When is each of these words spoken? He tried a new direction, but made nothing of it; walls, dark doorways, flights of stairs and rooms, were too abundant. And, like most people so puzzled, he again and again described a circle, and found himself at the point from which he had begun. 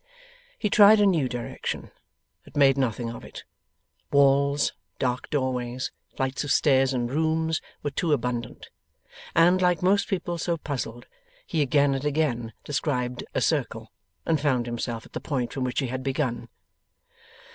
He 0.57 0.67
tried 0.71 0.99
a 0.99 1.05
new 1.05 1.29
direction, 1.29 1.91
but 2.43 2.57
made 2.57 2.75
nothing 2.75 3.11
of 3.11 3.23
it; 3.23 3.43
walls, 4.11 4.73
dark 4.97 5.29
doorways, 5.29 5.91
flights 6.15 6.43
of 6.43 6.51
stairs 6.51 6.91
and 6.91 7.11
rooms, 7.11 7.61
were 7.83 7.91
too 7.91 8.11
abundant. 8.11 8.71
And, 9.35 9.61
like 9.61 9.83
most 9.83 10.07
people 10.07 10.39
so 10.39 10.57
puzzled, 10.57 11.05
he 11.45 11.61
again 11.61 11.93
and 11.93 12.03
again 12.03 12.53
described 12.63 13.23
a 13.35 13.41
circle, 13.41 13.91
and 14.25 14.41
found 14.41 14.65
himself 14.65 15.05
at 15.05 15.13
the 15.13 15.21
point 15.21 15.53
from 15.53 15.65
which 15.65 15.81
he 15.81 15.87
had 15.89 16.01
begun. 16.01 16.49